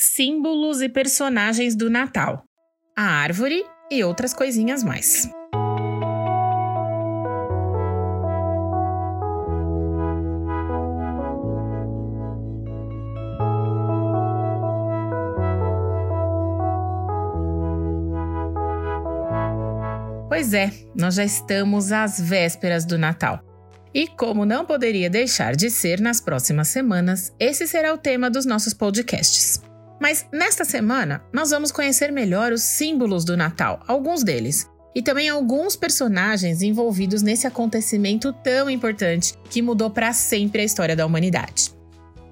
símbolos 0.00 0.80
e 0.80 0.88
personagens 0.88 1.76
do 1.76 1.90
Natal, 1.90 2.44
a 2.96 3.02
árvore 3.02 3.64
e 3.90 4.02
outras 4.02 4.32
coisinhas 4.32 4.82
mais. 4.82 5.30
Pois 20.28 20.54
é, 20.54 20.72
nós 20.96 21.16
já 21.16 21.24
estamos 21.24 21.92
às 21.92 22.18
vésperas 22.18 22.86
do 22.86 22.96
Natal. 22.96 23.44
E 23.92 24.06
como 24.06 24.46
não 24.46 24.64
poderia 24.64 25.10
deixar 25.10 25.54
de 25.54 25.68
ser 25.68 26.00
nas 26.00 26.20
próximas 26.20 26.68
semanas, 26.68 27.34
esse 27.38 27.66
será 27.66 27.92
o 27.92 27.98
tema 27.98 28.30
dos 28.30 28.46
nossos 28.46 28.72
podcasts. 28.72 29.60
Mas 30.00 30.26
nesta 30.32 30.64
semana, 30.64 31.22
nós 31.30 31.50
vamos 31.50 31.70
conhecer 31.70 32.10
melhor 32.10 32.52
os 32.52 32.62
símbolos 32.62 33.22
do 33.22 33.36
Natal, 33.36 33.84
alguns 33.86 34.24
deles, 34.24 34.66
e 34.94 35.02
também 35.02 35.28
alguns 35.28 35.76
personagens 35.76 36.62
envolvidos 36.62 37.22
nesse 37.22 37.46
acontecimento 37.46 38.32
tão 38.32 38.70
importante 38.70 39.34
que 39.50 39.60
mudou 39.60 39.90
para 39.90 40.12
sempre 40.14 40.62
a 40.62 40.64
história 40.64 40.96
da 40.96 41.04
humanidade. 41.04 41.72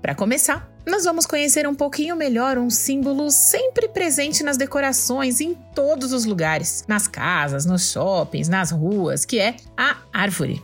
Para 0.00 0.14
começar, 0.14 0.70
nós 0.86 1.04
vamos 1.04 1.26
conhecer 1.26 1.66
um 1.66 1.74
pouquinho 1.74 2.14
melhor 2.14 2.56
um 2.56 2.70
símbolo 2.70 3.28
sempre 3.30 3.88
presente 3.88 4.44
nas 4.44 4.56
decorações 4.56 5.40
em 5.40 5.52
todos 5.74 6.12
os 6.12 6.24
lugares, 6.24 6.84
nas 6.86 7.08
casas, 7.08 7.66
nos 7.66 7.90
shoppings, 7.90 8.48
nas 8.48 8.70
ruas, 8.70 9.24
que 9.24 9.40
é 9.40 9.56
a 9.76 9.96
árvore. 10.12 10.62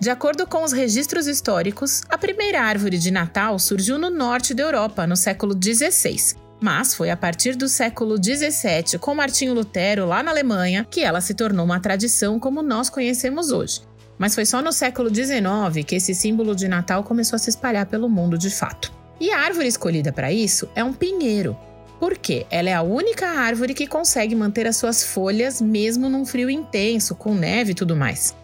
De 0.00 0.08
acordo 0.08 0.46
com 0.46 0.64
os 0.64 0.72
registros 0.72 1.26
históricos, 1.26 2.00
a 2.08 2.16
primeira 2.16 2.62
árvore 2.62 2.96
de 2.96 3.10
Natal 3.10 3.58
surgiu 3.58 3.98
no 3.98 4.08
norte 4.08 4.54
da 4.54 4.62
Europa 4.62 5.06
no 5.06 5.14
século 5.14 5.52
XVI, 5.52 6.34
mas 6.58 6.94
foi 6.94 7.10
a 7.10 7.16
partir 7.18 7.54
do 7.54 7.68
século 7.68 8.16
XVII, 8.16 8.98
com 8.98 9.14
Martinho 9.14 9.52
Lutero 9.52 10.06
lá 10.06 10.22
na 10.22 10.30
Alemanha, 10.30 10.86
que 10.90 11.02
ela 11.02 11.20
se 11.20 11.34
tornou 11.34 11.66
uma 11.66 11.80
tradição 11.80 12.40
como 12.40 12.62
nós 12.62 12.88
conhecemos 12.88 13.50
hoje. 13.50 13.82
Mas 14.18 14.34
foi 14.34 14.46
só 14.46 14.62
no 14.62 14.72
século 14.72 15.14
XIX 15.14 15.84
que 15.86 15.96
esse 15.96 16.14
símbolo 16.14 16.56
de 16.56 16.66
Natal 16.66 17.04
começou 17.04 17.36
a 17.36 17.38
se 17.38 17.50
espalhar 17.50 17.84
pelo 17.84 18.08
mundo 18.08 18.38
de 18.38 18.48
fato. 18.48 18.90
E 19.20 19.30
a 19.30 19.40
árvore 19.40 19.68
escolhida 19.68 20.10
para 20.10 20.32
isso 20.32 20.66
é 20.74 20.82
um 20.82 20.94
pinheiro, 20.94 21.54
porque 21.98 22.46
ela 22.50 22.70
é 22.70 22.74
a 22.74 22.80
única 22.80 23.28
árvore 23.28 23.74
que 23.74 23.86
consegue 23.86 24.34
manter 24.34 24.66
as 24.66 24.76
suas 24.76 25.04
folhas 25.04 25.60
mesmo 25.60 26.08
num 26.08 26.24
frio 26.24 26.48
intenso, 26.48 27.14
com 27.14 27.34
neve 27.34 27.72
e 27.72 27.74
tudo 27.74 27.94
mais. 27.94 28.34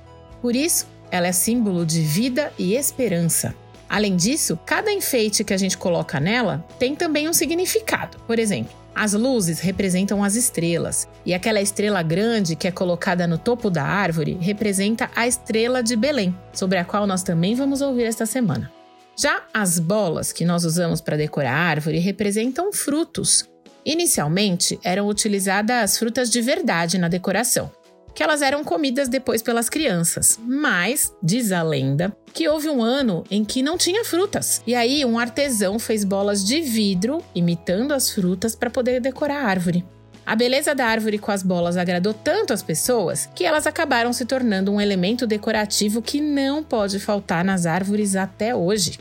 Por 0.42 0.54
isso, 0.54 0.86
ela 1.10 1.26
é 1.26 1.32
símbolo 1.32 1.84
de 1.84 2.00
vida 2.00 2.52
e 2.58 2.74
esperança. 2.74 3.54
Além 3.88 4.16
disso, 4.16 4.58
cada 4.66 4.92
enfeite 4.92 5.44
que 5.44 5.54
a 5.54 5.56
gente 5.56 5.78
coloca 5.78 6.18
nela 6.18 6.64
tem 6.78 6.94
também 6.94 7.28
um 7.28 7.32
significado. 7.32 8.18
Por 8.26 8.38
exemplo, 8.38 8.72
as 8.94 9.12
luzes 9.12 9.60
representam 9.60 10.24
as 10.24 10.36
estrelas, 10.36 11.06
e 11.24 11.34
aquela 11.34 11.60
estrela 11.60 12.02
grande 12.02 12.56
que 12.56 12.66
é 12.66 12.70
colocada 12.70 13.26
no 13.26 13.36
topo 13.36 13.68
da 13.68 13.84
árvore 13.84 14.38
representa 14.40 15.10
a 15.14 15.26
estrela 15.26 15.82
de 15.82 15.94
Belém, 15.94 16.34
sobre 16.52 16.78
a 16.78 16.84
qual 16.84 17.06
nós 17.06 17.22
também 17.22 17.54
vamos 17.54 17.82
ouvir 17.82 18.04
esta 18.04 18.24
semana. 18.24 18.72
Já 19.14 19.42
as 19.52 19.78
bolas 19.78 20.32
que 20.32 20.44
nós 20.44 20.64
usamos 20.64 21.00
para 21.00 21.16
decorar 21.16 21.52
a 21.52 21.58
árvore 21.58 21.98
representam 21.98 22.72
frutos. 22.72 23.48
Inicialmente 23.84 24.80
eram 24.82 25.06
utilizadas 25.06 25.98
frutas 25.98 26.30
de 26.30 26.40
verdade 26.40 26.98
na 26.98 27.08
decoração, 27.08 27.70
que 28.16 28.22
elas 28.22 28.40
eram 28.40 28.64
comidas 28.64 29.10
depois 29.10 29.42
pelas 29.42 29.68
crianças. 29.68 30.40
Mas, 30.42 31.14
diz 31.22 31.52
a 31.52 31.62
lenda, 31.62 32.16
que 32.32 32.48
houve 32.48 32.70
um 32.70 32.82
ano 32.82 33.22
em 33.30 33.44
que 33.44 33.62
não 33.62 33.76
tinha 33.76 34.06
frutas. 34.06 34.62
E 34.66 34.74
aí 34.74 35.04
um 35.04 35.18
artesão 35.18 35.78
fez 35.78 36.02
bolas 36.02 36.42
de 36.42 36.62
vidro, 36.62 37.22
imitando 37.34 37.92
as 37.92 38.10
frutas, 38.10 38.56
para 38.56 38.70
poder 38.70 39.02
decorar 39.02 39.42
a 39.42 39.46
árvore. 39.46 39.84
A 40.24 40.34
beleza 40.34 40.74
da 40.74 40.86
árvore 40.86 41.18
com 41.18 41.30
as 41.30 41.42
bolas 41.42 41.76
agradou 41.76 42.14
tanto 42.14 42.54
as 42.54 42.62
pessoas 42.62 43.28
que 43.34 43.44
elas 43.44 43.66
acabaram 43.66 44.14
se 44.14 44.24
tornando 44.24 44.72
um 44.72 44.80
elemento 44.80 45.26
decorativo 45.26 46.00
que 46.00 46.18
não 46.18 46.64
pode 46.64 46.98
faltar 46.98 47.44
nas 47.44 47.66
árvores 47.66 48.16
até 48.16 48.56
hoje. 48.56 48.98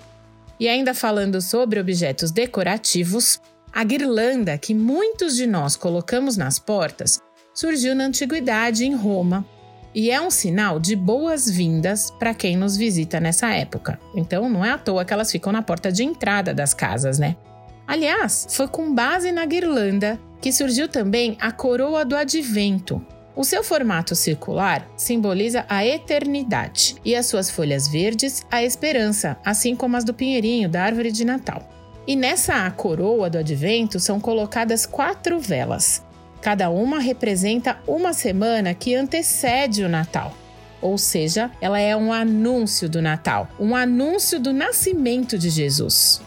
E 0.59 0.67
ainda 0.67 0.93
falando 0.93 1.41
sobre 1.41 1.79
objetos 1.79 2.31
decorativos, 2.31 3.39
a 3.71 3.81
guirlanda 3.83 4.57
que 4.57 4.73
muitos 4.73 5.37
de 5.37 5.47
nós 5.47 5.77
colocamos 5.77 6.35
nas 6.35 6.59
portas 6.59 7.21
surgiu 7.55 7.95
na 7.95 8.03
antiguidade 8.03 8.85
em 8.85 8.93
Roma 8.93 9.45
e 9.93 10.11
é 10.11 10.21
um 10.21 10.29
sinal 10.29 10.79
de 10.79 10.95
boas-vindas 10.95 12.11
para 12.19 12.33
quem 12.33 12.57
nos 12.57 12.77
visita 12.77 13.19
nessa 13.19 13.51
época. 13.53 13.99
Então 14.13 14.47
não 14.49 14.63
é 14.63 14.71
à 14.71 14.77
toa 14.77 15.05
que 15.05 15.13
elas 15.13 15.31
ficam 15.31 15.51
na 15.51 15.61
porta 15.61 15.91
de 15.91 16.03
entrada 16.03 16.53
das 16.53 16.73
casas, 16.73 17.17
né? 17.17 17.35
Aliás, 17.87 18.45
foi 18.51 18.67
com 18.67 18.93
base 18.93 19.31
na 19.31 19.45
guirlanda 19.45 20.19
que 20.41 20.51
surgiu 20.51 20.87
também 20.87 21.37
a 21.39 21.51
coroa 21.51 22.03
do 22.03 22.15
advento, 22.15 23.01
o 23.35 23.43
seu 23.43 23.61
formato 23.63 24.15
circular 24.15 24.87
simboliza 24.95 25.65
a 25.67 25.85
eternidade 25.85 26.95
e 27.03 27.13
as 27.13 27.25
suas 27.25 27.49
folhas 27.49 27.85
verdes 27.85 28.45
a 28.49 28.63
esperança, 28.63 29.37
assim 29.43 29.75
como 29.75 29.97
as 29.97 30.05
do 30.05 30.13
pinheirinho 30.13 30.69
da 30.69 30.83
árvore 30.83 31.11
de 31.11 31.25
Natal. 31.25 31.61
E 32.07 32.15
nessa 32.15 32.69
coroa 32.71 33.29
do 33.29 33.37
advento 33.37 33.99
são 33.99 34.21
colocadas 34.21 34.85
quatro 34.85 35.37
velas. 35.37 36.01
Cada 36.45 36.69
uma 36.69 36.99
representa 36.99 37.79
uma 37.87 38.13
semana 38.13 38.75
que 38.75 38.93
antecede 38.93 39.83
o 39.83 39.89
Natal. 39.89 40.31
Ou 40.79 40.95
seja, 40.95 41.49
ela 41.59 41.79
é 41.79 41.97
um 41.97 42.13
anúncio 42.13 42.87
do 42.87 43.01
Natal, 43.01 43.49
um 43.59 43.75
anúncio 43.75 44.39
do 44.39 44.53
nascimento 44.53 45.39
de 45.39 45.49
Jesus. 45.49 46.21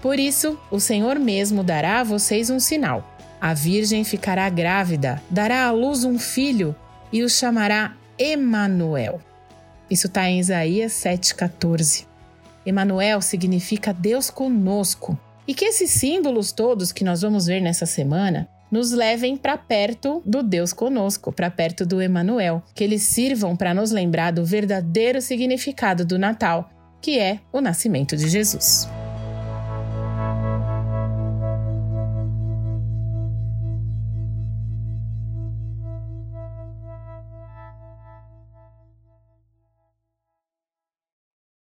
Por 0.00 0.20
isso, 0.20 0.56
o 0.70 0.78
Senhor 0.78 1.18
mesmo 1.18 1.64
dará 1.64 1.98
a 1.98 2.04
vocês 2.04 2.48
um 2.48 2.60
sinal. 2.60 3.04
A 3.40 3.52
Virgem 3.52 4.04
ficará 4.04 4.48
grávida, 4.48 5.20
dará 5.28 5.64
à 5.64 5.72
luz 5.72 6.04
um 6.04 6.16
filho 6.16 6.72
e 7.12 7.24
o 7.24 7.28
chamará 7.28 7.96
Emanuel. 8.16 9.20
Isso 9.90 10.06
está 10.06 10.30
em 10.30 10.38
Isaías 10.38 10.92
7,14. 10.92 12.06
Emanuel 12.64 13.20
significa 13.20 13.92
Deus 13.92 14.30
conosco. 14.30 15.18
E 15.44 15.54
que 15.54 15.64
esses 15.64 15.90
símbolos 15.90 16.52
todos 16.52 16.92
que 16.92 17.02
nós 17.02 17.22
vamos 17.22 17.46
ver 17.46 17.60
nessa 17.60 17.84
semana 17.84 18.48
nos 18.70 18.92
levem 18.92 19.36
para 19.36 19.58
perto 19.58 20.22
do 20.24 20.42
Deus 20.42 20.72
conosco, 20.72 21.32
para 21.32 21.50
perto 21.50 21.84
do 21.84 22.00
Emanuel, 22.00 22.62
que 22.74 22.84
eles 22.84 23.02
sirvam 23.02 23.56
para 23.56 23.74
nos 23.74 23.90
lembrar 23.90 24.32
do 24.32 24.44
verdadeiro 24.44 25.20
significado 25.20 26.04
do 26.04 26.18
Natal, 26.18 26.70
que 27.00 27.18
é 27.18 27.40
o 27.52 27.60
nascimento 27.60 28.16
de 28.16 28.28
Jesus. 28.28 28.88